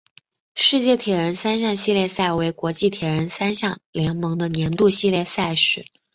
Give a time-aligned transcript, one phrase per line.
[0.55, 5.85] 世界铁人三项系列赛为国际铁人三项联盟的年度系列赛事。